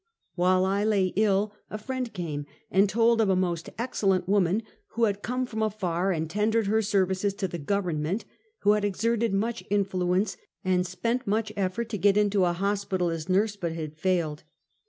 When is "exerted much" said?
8.83-9.63